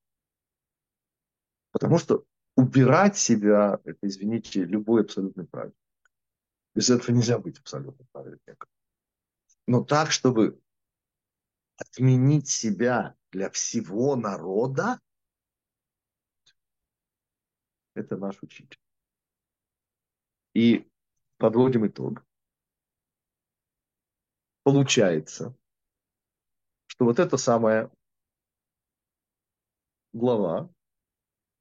[1.72, 2.24] Потому что
[2.56, 5.76] убирать себя, это, извините, любой абсолютный праведник.
[6.74, 8.68] Без этого нельзя быть абсолютным праведником.
[9.66, 10.60] Но так, чтобы
[11.76, 15.00] отменить себя для всего народа,
[17.94, 18.78] это наш учитель.
[20.54, 20.88] И
[21.38, 22.24] подводим итог.
[24.64, 25.56] Получается,
[26.86, 27.90] что вот эта самая
[30.12, 30.70] глава,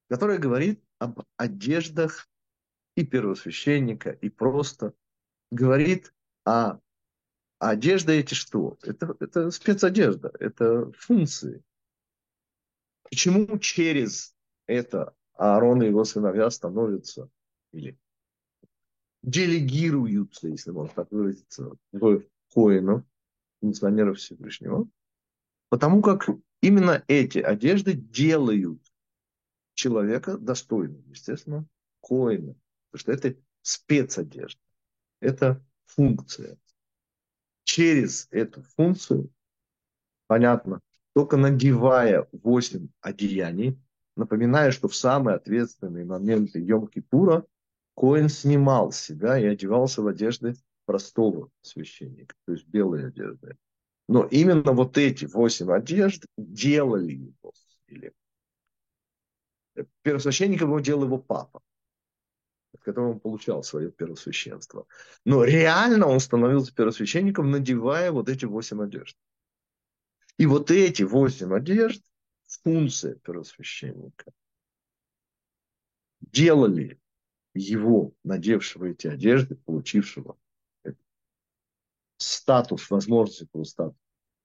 [0.10, 2.28] которая говорит об одеждах
[2.96, 4.94] и первосвященника, и просто
[5.52, 6.14] говорит
[6.44, 6.80] о
[7.60, 8.78] а одежда эти что?
[8.84, 11.64] Это, это спецодежда, это функции.
[13.04, 14.36] Почему через
[14.68, 17.30] это Аарон и его сыновья становятся
[17.72, 17.98] или
[19.24, 21.72] делегируются, если можно так выразиться,
[22.54, 23.04] коинов,
[23.60, 24.88] функционеров Всевышнего?
[25.70, 26.30] Потому как
[26.62, 28.82] именно эти одежды делают
[29.74, 31.66] человека достойным, естественно,
[32.02, 32.56] коина.
[32.92, 34.62] Потому что это спецодежда,
[35.20, 36.58] это функция.
[37.64, 39.30] Через эту функцию,
[40.28, 40.82] понятно,
[41.14, 43.78] только надевая 8 одеяний,
[44.16, 47.46] напоминаю, что в самые ответственные моменты Йом-Кипура
[47.98, 50.54] Коин снимал себя и одевался в одежды
[50.86, 53.58] простого священника, то есть белые одежды.
[54.08, 57.54] Но именно вот эти восемь одежд делали его.
[57.88, 58.14] Или
[60.04, 61.60] первосвященником его делал его папа,
[62.76, 64.86] от которого он получал свое первосвященство.
[65.26, 69.18] Но реально он становился первосвященником, надевая вот эти восемь одежд.
[70.38, 72.04] И вот эти восемь одежд,
[72.46, 74.32] функция первосвященника,
[76.22, 77.00] делали
[77.58, 80.38] его, надевшего эти одежды, получившего
[82.18, 84.00] статус, возможность этого статуса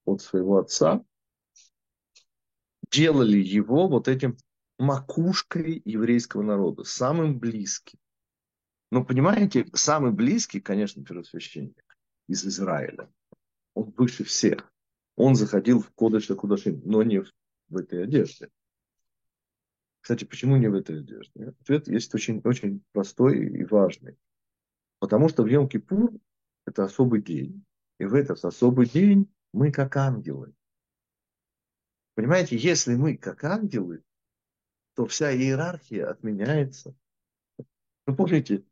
[0.05, 1.05] от своего отца,
[2.91, 4.37] делали его вот этим
[4.79, 7.99] макушкой еврейского народа, самым близким.
[8.91, 11.97] Но понимаете, самый близкий, конечно, первосвященник
[12.29, 13.11] из Израиля.
[13.75, 14.71] Он выше всех.
[15.17, 17.23] Он заходил в Кодыша Кудашим, но не
[17.69, 18.51] в этой одежде.
[20.03, 21.55] Кстати, почему не в этой одежде?
[21.61, 24.19] Ответ есть очень, очень простой и важный.
[24.99, 26.21] Потому что в Йом-Кипур
[26.67, 27.65] это особый день.
[27.99, 30.55] И в этот особый день мы как ангелы.
[32.17, 34.03] Понимаете, если мы как ангелы,
[34.95, 36.97] то вся иерархия отменяется.
[38.05, 38.65] Вы помните,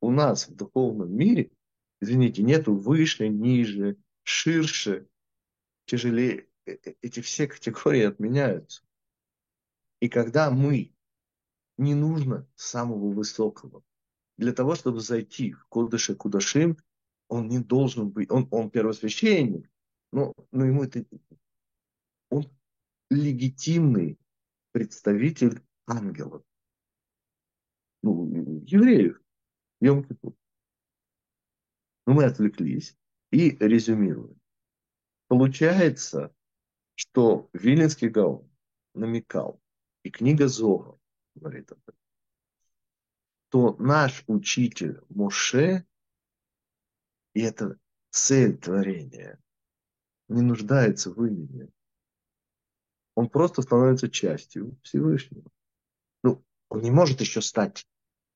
[0.00, 1.52] у нас в духовном мире,
[2.00, 5.06] извините, нету выше, ниже, ширше,
[5.86, 6.48] тяжелее.
[6.66, 8.82] Э, э, эти все категории отменяются.
[10.04, 10.94] И когда мы,
[11.78, 13.82] не нужно самого высокого,
[14.36, 16.76] для того, чтобы зайти в Кодыше Кудашим,
[17.28, 19.66] он не должен быть, он, он первосвященник,
[20.12, 21.06] но, но ему это,
[22.28, 22.44] он
[23.08, 24.18] легитимный
[24.72, 26.44] представитель ангелов.
[28.02, 29.18] Ну, евреев.
[29.80, 30.06] йом.
[32.06, 32.94] Но мы отвлеклись
[33.30, 34.38] и резюмируем.
[35.28, 36.36] Получается,
[36.94, 38.50] что Виленский Гаон
[38.92, 39.63] намекал,
[40.04, 40.96] и книга Зора
[41.34, 42.00] говорит об этом,
[43.48, 45.84] то наш учитель Моше,
[47.32, 47.78] и это
[48.10, 49.42] цель творения,
[50.28, 51.68] не нуждается в имени.
[53.14, 55.50] Он просто становится частью Всевышнего.
[56.22, 57.88] Ну, он не может еще стать.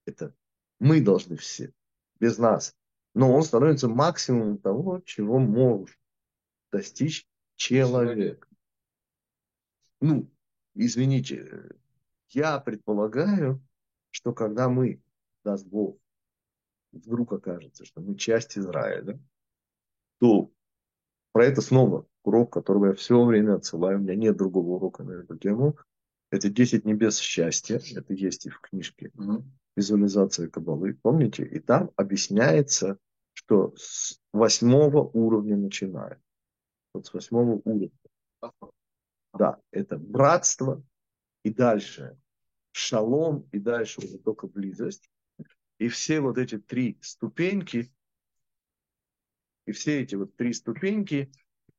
[0.05, 0.35] Это
[0.79, 1.73] мы должны все,
[2.19, 2.75] без нас.
[3.15, 5.99] Но он становится максимумом того, чего может
[6.71, 7.27] достичь
[7.57, 8.49] человек.
[10.01, 10.31] Ну,
[10.87, 11.71] извините,
[12.31, 13.63] я предполагаю,
[14.11, 15.03] что когда мы,
[15.45, 15.99] даст Бог,
[16.93, 19.21] вдруг окажется, что мы часть Израиля,
[20.19, 20.51] то
[21.33, 23.99] про это снова урок, которого я все время отсылаю.
[23.99, 25.77] У меня нет другого урока на эту тему.
[26.31, 27.81] Это 10 небес счастья.
[27.95, 29.45] Это есть и в книжке угу.
[29.77, 30.95] визуализация Кабалы.
[30.95, 31.45] Помните?
[31.45, 32.99] И там объясняется,
[33.33, 36.19] что с восьмого уровня начинает.
[36.93, 37.91] Вот с восьмого уровня.
[39.39, 40.85] Да, это братство,
[41.45, 42.19] и дальше
[42.73, 45.09] шалом, и дальше уже только близость.
[45.79, 47.93] И все вот эти три ступеньки,
[49.65, 51.31] и все эти вот три ступеньки,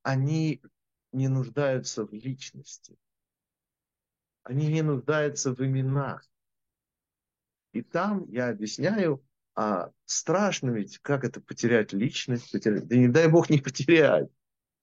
[0.04, 0.62] они
[1.12, 2.98] не нуждаются в личности.
[4.44, 6.26] Они не нуждаются в именах.
[7.74, 9.22] И там я объясняю,
[9.54, 12.88] А страшно ведь, как это потерять личность, потерять.
[12.88, 14.30] Да не дай бог не потерять.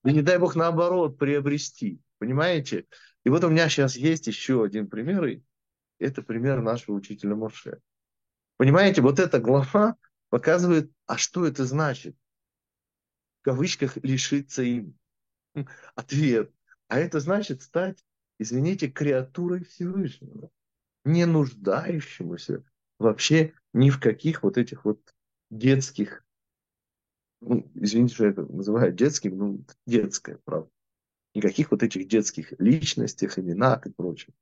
[0.03, 1.99] Да не дай бог наоборот приобрести.
[2.19, 2.85] Понимаете?
[3.23, 5.43] И вот у меня сейчас есть еще один пример, и
[5.99, 7.79] это пример нашего учителя Мурше.
[8.57, 9.97] Понимаете, вот эта глава
[10.29, 12.15] показывает, а что это значит?
[13.41, 14.97] В кавычках лишиться им.
[15.95, 16.51] Ответ.
[16.87, 18.03] А это значит стать,
[18.39, 20.49] извините, креатурой Всевышнего,
[21.05, 22.63] не нуждающемуся
[22.97, 24.99] вообще ни в каких вот этих вот
[25.49, 26.25] детских,
[27.41, 30.69] ну, извините, что я это называю детским, ну, детское, правда.
[31.37, 34.33] Никаких вот этих детских личностях, именах и прочем.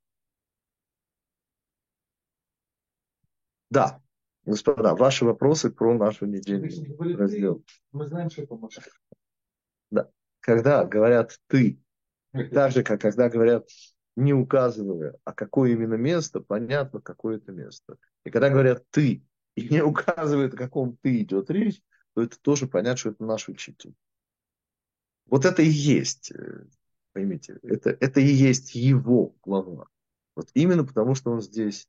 [3.68, 4.02] Да,
[4.46, 6.70] господа, ваши вопросы про нашу неделю
[7.18, 7.62] раздел.
[7.92, 8.88] Мы знаем, что это может.
[9.90, 10.08] Да.
[10.40, 11.78] Когда говорят «ты»,
[12.32, 13.68] так же, как когда говорят
[14.16, 17.98] не указывая, а какое именно место, понятно, какое это место.
[18.24, 19.22] И когда говорят «ты»,
[19.54, 21.82] и не указывают, о каком «ты» идет речь,
[22.14, 23.94] то это тоже понятно, что это наш учитель.
[25.26, 26.64] Вот это и есть, э,
[27.16, 29.86] поймите, это, это и есть его глава.
[30.34, 31.88] Вот именно потому, что он здесь.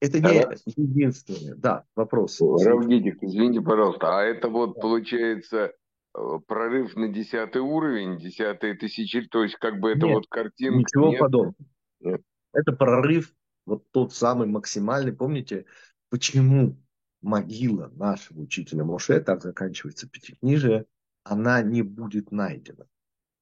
[0.00, 1.54] Это не а, единственное.
[1.54, 2.40] Да, вопрос.
[2.40, 5.72] Равгитик, извините, пожалуйста, а это вот получается
[6.12, 10.78] э, прорыв на десятый уровень, десятые тысячи, то есть как бы это нет, вот картинка.
[10.78, 11.20] Ничего нет?
[11.20, 11.54] подобного.
[12.00, 12.22] Нет.
[12.52, 13.32] Это прорыв,
[13.64, 15.12] вот тот самый максимальный.
[15.12, 15.66] Помните,
[16.10, 16.76] почему
[17.22, 20.86] могила нашего учителя Моше, так заканчивается пятикнижие,
[21.22, 22.86] она не будет найдена.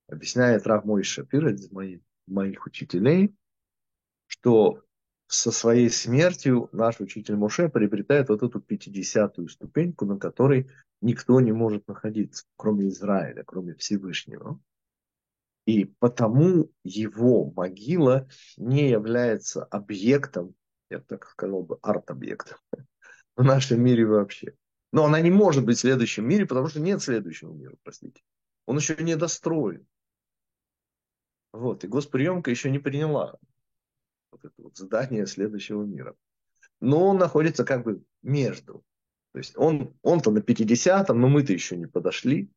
[0.08, 3.34] Объясняет Рав Мой Шапир, один из моих, моих учителей,
[4.26, 4.82] что
[5.26, 11.52] со своей смертью наш учитель Моше приобретает вот эту пятидесятую ступеньку, на которой никто не
[11.52, 14.60] может находиться, кроме Израиля, кроме Всевышнего.
[15.66, 20.54] И потому его могила не является объектом,
[20.90, 22.58] я так сказал бы, арт-объектом
[23.36, 24.54] в нашем мире вообще.
[24.92, 28.22] Но она не может быть в следующем мире, потому что нет следующего мира, простите.
[28.66, 29.86] Он еще не достроен.
[31.56, 33.38] Вот, и госприемка еще не приняла
[34.30, 36.14] вот это вот задание следующего мира.
[36.80, 38.84] Но он находится как бы между.
[39.32, 42.50] То есть он, он-то на 50-м, но мы-то еще не подошли.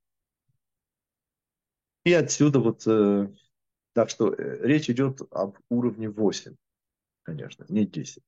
[2.03, 3.33] И отсюда вот, э,
[3.93, 6.55] так что э, речь идет об уровне 8,
[7.23, 8.21] конечно, не 10.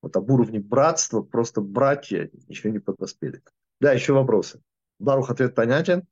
[0.00, 3.42] Вот об уровне братства, просто братья еще не подоспели.
[3.78, 4.62] Да, еще вопросы.
[4.98, 6.06] Барух, ответ понятен?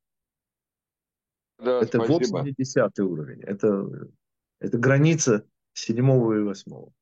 [1.59, 2.39] Да, это спасибо.
[2.39, 3.43] 80 уровень.
[3.43, 3.89] Это,
[4.61, 6.93] это граница седьмого и восьмого.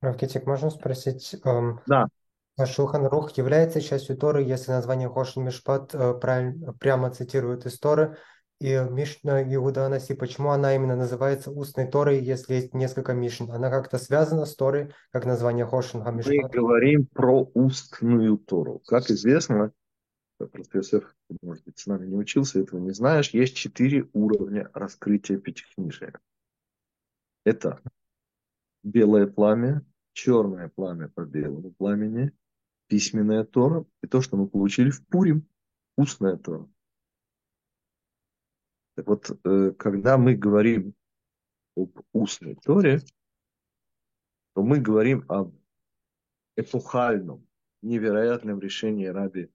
[0.00, 1.36] Равкитик, можно спросить?
[1.44, 2.08] Эм, да.
[2.64, 8.16] Шулхан Рух является частью Торы, если название Хошин Мишпат э, правильно, прямо цитирует из Торы,
[8.58, 13.50] и Мишна Иуда Анаси, почему она именно называется устной Торой, если есть несколько Мишн?
[13.50, 16.34] Она как-то связана с Торой, как название Хошин Хамишпат?
[16.34, 18.80] Мы говорим про устную Тору.
[18.86, 19.72] Как известно,
[20.38, 26.12] профессор, может быть, с нами не учился, этого не знаешь, есть четыре уровня раскрытия пятикнижия.
[27.44, 27.80] Это
[28.82, 32.32] белое пламя, черное пламя по белому пламени,
[32.88, 35.48] письменная Тора и то, что мы получили в Пурим,
[35.96, 36.68] устная Тора.
[38.96, 40.94] Так вот, э, когда мы говорим
[41.76, 43.00] об устной Торе,
[44.54, 45.54] то мы говорим об
[46.56, 47.46] эпохальном,
[47.82, 49.50] невероятном решении раби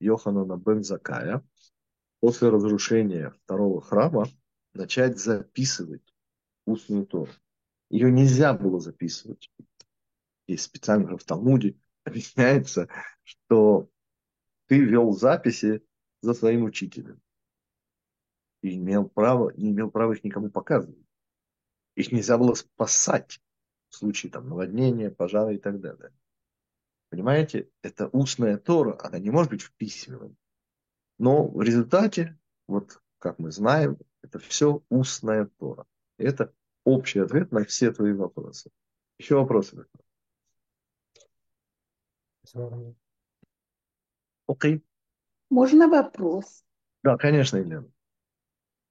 [0.00, 1.44] Йоханана бен Закая
[2.20, 4.26] после разрушения второго храма
[4.74, 6.14] начать записывать
[6.66, 7.32] устную Тору.
[7.90, 9.50] Ее нельзя было записывать.
[10.46, 12.88] Есть специально в Талмуде объясняется,
[13.22, 13.88] что
[14.66, 15.84] ты вел записи
[16.22, 17.20] за своим учителем.
[18.62, 20.98] И имел право, не имел права их никому показывать.
[21.94, 23.40] Их нельзя было спасать
[23.88, 26.12] в случае там, наводнения, пожара и так далее.
[27.10, 30.36] Понимаете, это устная Тора, она не может быть в письменном.
[31.18, 35.86] Но в результате, вот как мы знаем, это все устная Тора.
[36.18, 36.54] И это
[36.84, 38.70] общий ответ на все твои вопросы.
[39.18, 39.86] Еще вопросы?
[44.46, 44.76] Окей.
[44.76, 44.82] Okay.
[45.50, 46.64] Можно вопрос?
[47.02, 47.90] Да, конечно, Елена.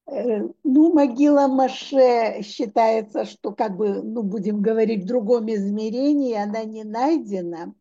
[0.07, 6.63] Э, ну, могила Маше считается, что как бы, ну, будем говорить, в другом измерении она
[6.63, 7.73] не найдена.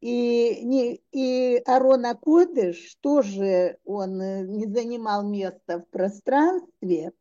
[0.00, 7.12] И, не, и Арона Кодыш тоже он э, не занимал места в пространстве.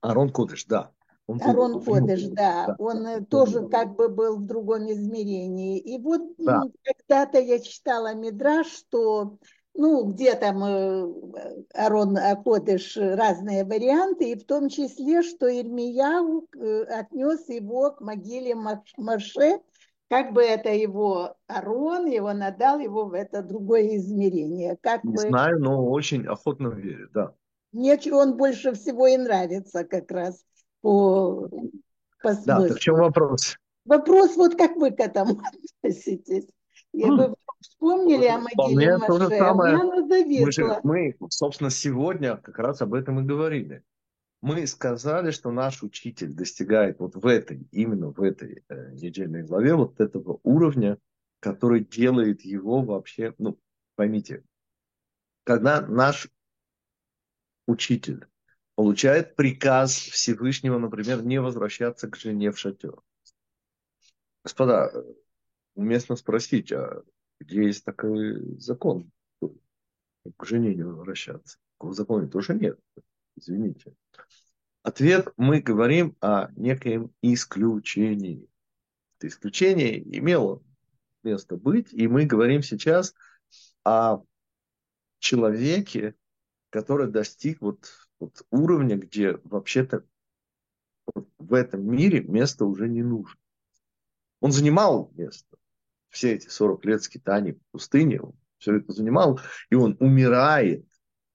[0.00, 0.92] Арон Кодыш, да.
[1.26, 3.68] Он Арон Кодыш, да, да, он да, тоже да.
[3.68, 5.78] как бы был в другом измерении.
[5.78, 6.62] И вот да.
[6.84, 9.38] когда-то я читала Мидраш, что
[9.74, 16.82] ну, где там э, Арон Кодыш разные варианты, и в том числе, что Ирмияу э,
[16.84, 19.60] отнес его к могиле Маше
[20.08, 24.76] как бы это его Арон, его надал его в это другое измерение.
[24.80, 25.18] Как Не вы...
[25.18, 27.34] знаю, но очень охотно верю, да.
[27.72, 30.44] Мне он больше всего и нравится как раз
[30.80, 31.48] по,
[32.22, 32.68] по Да, смыслу.
[32.68, 33.56] так в чем вопрос?
[33.84, 35.40] Вопрос, вот как вы к этому
[35.82, 36.46] относитесь?
[36.92, 37.16] И М.
[37.16, 39.76] вы вспомнили о могиле Маше, самое.
[39.76, 40.80] мне она Мы, же, зависла.
[40.84, 43.82] мы, собственно, сегодня как раз об этом и говорили.
[44.44, 49.74] Мы сказали, что наш учитель достигает вот в этой, именно в этой э, недельной главе
[49.74, 50.98] вот этого уровня,
[51.40, 53.58] который делает его вообще, ну,
[53.96, 54.44] поймите,
[55.44, 56.28] когда наш
[57.66, 58.26] учитель
[58.74, 63.00] получает приказ Всевышнего, например, не возвращаться к жене в шатер.
[64.42, 65.04] Господа, э,
[65.74, 67.02] уместно спросить, а
[67.40, 71.56] где есть такой закон, к жене не возвращаться?
[71.78, 72.78] Такого закона тоже нет,
[73.36, 73.94] извините.
[74.82, 78.48] Ответ, мы говорим о некоем исключении.
[79.16, 80.62] Это исключение имело
[81.22, 83.14] место быть, и мы говорим сейчас
[83.84, 84.18] о
[85.18, 86.14] человеке,
[86.70, 90.04] который достиг вот, вот уровня, где вообще-то
[91.38, 93.38] в этом мире место уже не нужно.
[94.40, 95.56] Он занимал место.
[96.10, 100.86] Все эти 40 лет скитаний в пустыне, он все это занимал, и он умирает.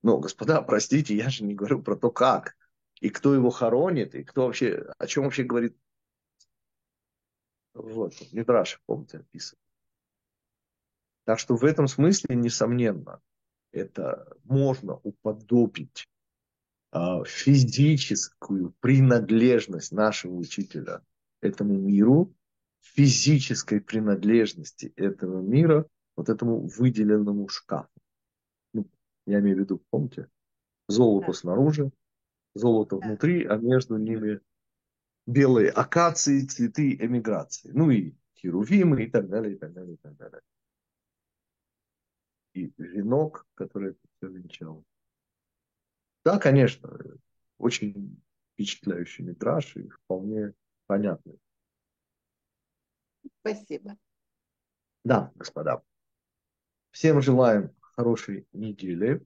[0.01, 2.55] Но, господа, простите, я же не говорю про то, как,
[3.01, 5.77] и кто его хоронит, и кто вообще, о чем вообще говорит.
[7.73, 9.61] Вот, Мидраш, помните, описывает.
[11.25, 13.21] Так что в этом смысле, несомненно,
[13.71, 16.07] это можно уподобить
[16.91, 21.03] а, физическую принадлежность нашего учителя
[21.41, 22.33] этому миру,
[22.81, 25.85] физической принадлежности этого мира
[26.15, 27.89] вот этому выделенному шкафу.
[29.29, 30.27] Я имею в виду, помните,
[30.87, 31.33] золото Да.
[31.33, 31.91] снаружи,
[32.55, 33.07] золото Да.
[33.07, 34.39] внутри, а между ними
[35.27, 37.69] белые акации, цветы эмиграции.
[37.71, 40.41] Ну и херувимы и так далее, и так далее, и так далее.
[42.55, 44.83] И венок, который это все венчал.
[46.25, 46.89] Да, конечно,
[47.59, 48.19] очень
[48.53, 50.55] впечатляющий метраж и вполне
[50.87, 51.39] понятный.
[53.41, 53.95] Спасибо.
[55.03, 55.83] Да, господа.
[56.89, 59.21] Всем желаем хорошей недели.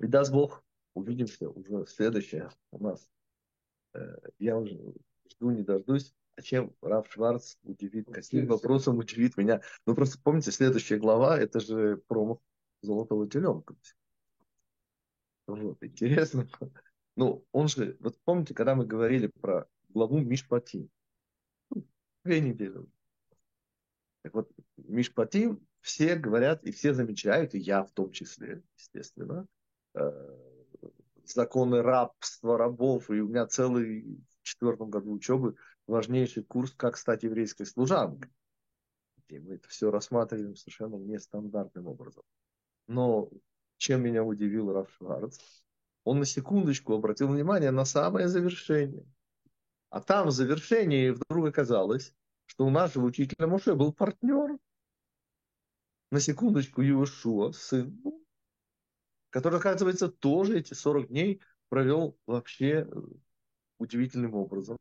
[0.00, 3.08] И даст Бог, увидимся уже следующее у нас.
[3.94, 4.78] Э, Я уже
[5.30, 6.14] жду, не дождусь.
[6.36, 9.62] А чем Раф Шварц удивит, каким вопросом удивит меня?
[9.86, 12.38] Ну, просто помните, следующая глава, это же промах
[12.82, 13.74] золотого теленка.
[15.46, 16.46] Вот, интересно.
[17.16, 20.90] Ну, он же, вот помните, когда мы говорили про главу Мишпатим,
[21.70, 21.86] ну,
[22.24, 22.84] две недели.
[24.22, 29.46] Так вот, Мишпатим все говорят и все замечают, и я в том числе, естественно,
[29.94, 30.36] э,
[31.24, 35.56] законы рабства, рабов, и у меня целый в четвертом году учебы
[35.86, 38.30] важнейший курс «Как стать еврейской служанкой».
[39.28, 42.22] И мы это все рассматриваем совершенно нестандартным образом.
[42.86, 43.30] Но
[43.76, 45.38] чем меня удивил Раф Шварц,
[46.04, 49.04] он на секундочку обратил внимание на самое завершение.
[49.90, 52.14] А там в завершении вдруг оказалось,
[52.46, 54.58] что у нашего учителя Моше был партнер,
[56.10, 58.24] на секундочку Иошуа, сын, ну,
[59.30, 63.00] который, оказывается, тоже эти 40 дней провел вообще э,
[63.78, 64.78] удивительным образом.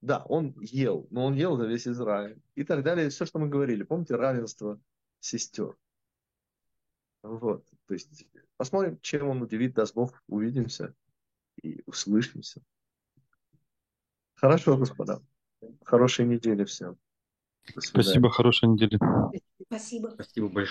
[0.00, 3.08] Да, он ел, но он ел за весь Израиль и так далее.
[3.10, 3.84] Все, что мы говорили.
[3.84, 4.80] Помните, равенство
[5.20, 5.76] сестер.
[7.22, 7.64] Вот.
[7.86, 10.94] То есть посмотрим, чем он удивит, даст Бог, увидимся
[11.62, 12.62] и услышимся.
[14.34, 15.22] Хорошо, господа.
[15.84, 16.98] Хорошей недели всем.
[17.78, 18.98] Спасибо, хорошей недели.
[19.66, 20.10] Спасибо.
[20.14, 20.66] Спасибо большое.